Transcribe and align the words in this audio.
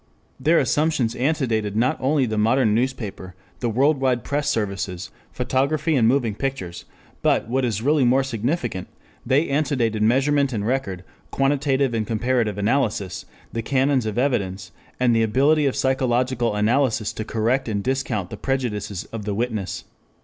Their 0.39 0.57
assumptions 0.57 1.13
antedated 1.13 1.75
not 1.75 1.95
only 1.99 2.25
the 2.25 2.35
modern 2.39 2.73
newspaper, 2.73 3.35
the 3.59 3.69
world 3.69 4.01
wide 4.01 4.23
press 4.23 4.49
services, 4.49 5.11
photography 5.31 5.95
and 5.95 6.07
moving 6.07 6.33
pictures, 6.33 6.85
but, 7.21 7.47
what 7.47 7.63
is 7.63 7.83
really 7.83 8.03
more 8.03 8.23
significant, 8.23 8.87
they 9.23 9.47
antedated 9.47 10.01
measurement 10.01 10.53
and 10.53 10.65
record, 10.65 11.03
quantitative 11.29 11.93
and 11.93 12.07
comparative 12.07 12.57
analysis, 12.57 13.25
the 13.53 13.61
canons 13.61 14.07
of 14.07 14.17
evidence, 14.17 14.71
and 14.99 15.15
the 15.15 15.21
ability 15.21 15.67
of 15.67 15.75
psychological 15.75 16.55
analysis 16.55 17.13
to 17.13 17.23
correct 17.23 17.69
and 17.69 17.83
discount 17.83 18.31
the 18.31 18.37
prejudices 18.37 19.03
of 19.13 19.25
the 19.25 19.35
witness. 19.35 19.83